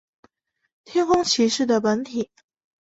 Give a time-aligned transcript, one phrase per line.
[0.83, 2.31] 天空骑士的本体。